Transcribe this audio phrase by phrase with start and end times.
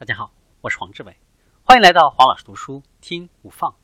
[0.00, 0.32] 大家好，
[0.62, 1.14] 我是黄志伟，
[1.62, 3.76] 欢迎来到黄老师读书听无放，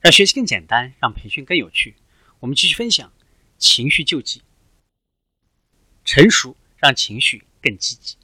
[0.00, 1.94] 让学习更简单，让培训更有趣。
[2.40, 3.12] 我们继续分享
[3.56, 4.42] 情绪救济，
[6.04, 8.16] 成熟让情绪更积极。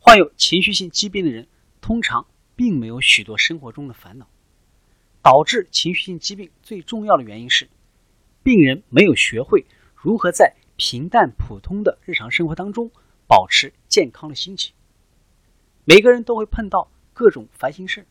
[0.00, 1.46] 患有情绪性疾病的人，
[1.82, 4.26] 通常并没有许多生活中的烦恼。
[5.20, 7.68] 导致情绪性疾病最重要的原因是，
[8.42, 12.90] 病人没有学会如何在平淡普通的日常生活当中
[13.26, 14.72] 保持健康的心情。
[15.88, 18.04] 每个人都会碰到各种烦心事，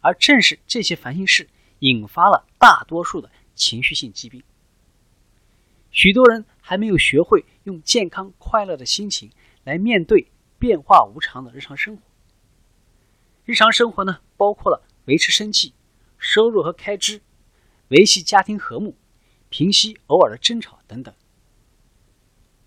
[0.00, 1.48] 而正是这些烦心事
[1.80, 4.40] 引发了大多数的情绪性疾病。
[5.90, 9.32] 许多人还没有学会用健康快乐的心情
[9.64, 12.02] 来面对变化无常的日常生活。
[13.44, 15.74] 日常生活呢，包括了维持生计、
[16.18, 17.20] 收入和开支、
[17.88, 18.96] 维系家庭和睦、
[19.48, 21.12] 平息偶尔的争吵等等。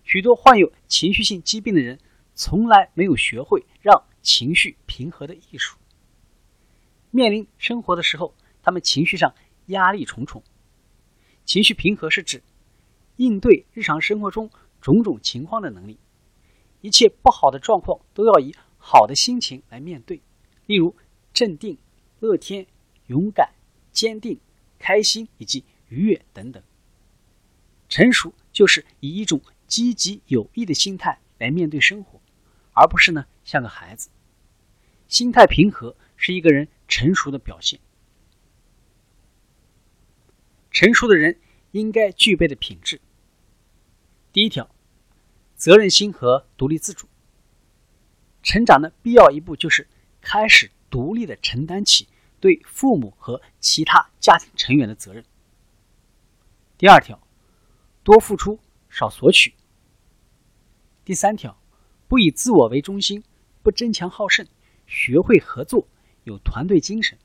[0.04, 1.98] 许多患有情绪性疾病的人
[2.34, 4.04] 从来没有学会让。
[4.22, 5.76] 情绪平和的艺术。
[7.10, 9.34] 面临生活的时候，他们情绪上
[9.66, 10.42] 压力重重。
[11.44, 12.42] 情绪平和是指
[13.16, 15.98] 应对日常生活中种种情况的能力。
[16.80, 20.20] 一切不好的状况都要以好的心情来面对，
[20.66, 20.94] 例如
[21.32, 21.76] 镇定、
[22.20, 22.66] 乐天、
[23.08, 23.52] 勇敢、
[23.92, 24.38] 坚定、
[24.78, 26.62] 开心以及愉悦等等。
[27.88, 32.20] 成熟就是以一种积极有益的心态来面对生活，
[32.72, 33.26] 而不是呢。
[33.44, 34.10] 像个孩子，
[35.08, 37.80] 心态平和是一个人成熟的表现。
[40.70, 41.40] 成熟的人
[41.72, 43.00] 应该具备的品质。
[44.32, 44.70] 第一条，
[45.56, 47.08] 责任心和独立自主。
[48.42, 49.86] 成长的必要一步就是
[50.20, 52.08] 开始独立的承担起
[52.40, 55.24] 对父母和其他家庭成员的责任。
[56.78, 57.20] 第二条，
[58.02, 59.54] 多付出少索取。
[61.04, 61.60] 第三条，
[62.08, 63.22] 不以自我为中心。
[63.62, 64.46] 不争强好胜，
[64.86, 65.86] 学会合作，
[66.24, 67.18] 有团队精神。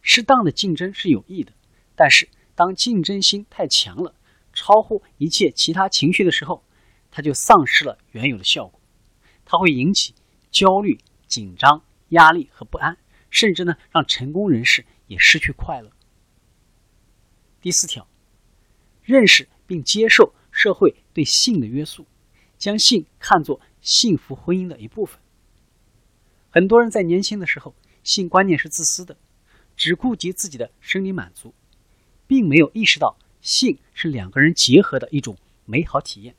[0.00, 1.52] 适当的竞争是有益的，
[1.94, 4.14] 但是当竞争心太强了，
[4.52, 6.64] 超乎一切其他情绪的时候，
[7.10, 8.80] 它就丧失了原有的效果。
[9.44, 10.14] 它会引起
[10.50, 12.96] 焦虑、紧张、压力和不安，
[13.30, 15.90] 甚至呢让成功人士也失去快乐。
[17.60, 18.08] 第四条，
[19.02, 22.06] 认识并接受社会对性的约束，
[22.58, 23.60] 将性看作。
[23.82, 25.20] 幸福婚姻的一部分。
[26.48, 29.16] 很多人在年轻的时候，性观念是自私的，
[29.76, 31.52] 只顾及自己的生理满足，
[32.26, 36.34] 并没有意识到性是两个人结合的一种美好体验。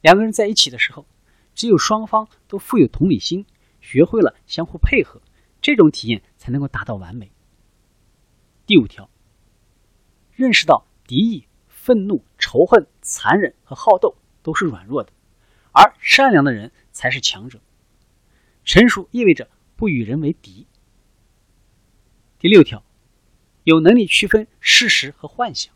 [0.00, 1.04] 两个人在一起的时候，
[1.54, 3.44] 只有双方都富有同理心，
[3.80, 5.20] 学会了相互配合，
[5.60, 7.32] 这种体验才能够达到完美。
[8.66, 9.10] 第五条，
[10.34, 15.12] 认识到敌意、愤怒、仇恨、残忍和好斗都是软弱的。
[15.76, 17.60] 而善良的人才是强者。
[18.64, 20.66] 成熟意味着不与人为敌。
[22.38, 22.82] 第六条，
[23.62, 25.74] 有能力区分事实和幻想。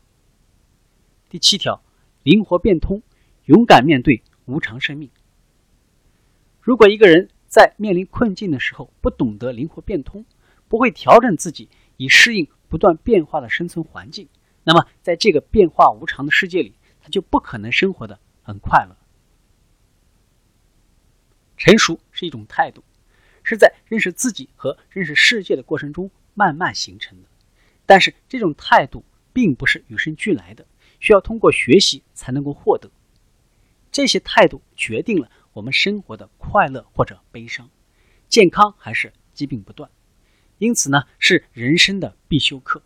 [1.29, 1.83] 第七条，
[2.23, 3.03] 灵活变通，
[3.45, 5.11] 勇敢面对无常生命。
[6.59, 10.25] 如果一个人在面临困境的时候不懂得灵活变通，
[10.67, 14.27] 不会调整自己以适应不断变化的生存环境，
[14.63, 18.97] 那么在这个变化无常的世界里，他就不可能生活的很快乐。
[21.61, 22.83] 成熟是一种态度，
[23.43, 27.29] 是在认识自己和认识世界的过程中慢慢形成的。
[27.85, 30.65] 但是这种态度并不是与生俱来的，
[30.99, 32.89] 需要通过学习才能够获得。
[33.91, 37.69] 这些态度决定了我们生活的快乐或者悲伤，
[38.27, 39.87] 健康还是疾病不断。
[40.57, 42.81] 因此呢，是人生的必修课。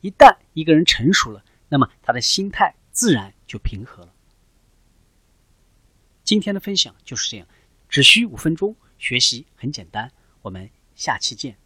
[0.00, 4.12] 一旦一个人成熟了，那么他的心态自然就平和了。
[6.24, 7.46] 今天的分享就是这样。
[7.90, 10.10] 只需五分钟，学习很简单。
[10.42, 11.56] 我们下期见。